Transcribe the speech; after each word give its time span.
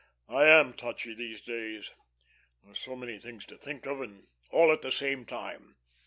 "I 0.29 0.45
am 0.47 0.73
touchy 0.73 1.13
these 1.13 1.41
days. 1.43 1.91
There's 2.63 2.79
so 2.79 2.95
many 2.95 3.19
things 3.19 3.45
to 3.45 3.55
think 3.55 3.85
of, 3.85 4.01
and 4.01 4.25
all 4.49 4.71
at 4.71 4.81
the 4.81 4.91
same 4.91 5.27
time. 5.27 5.75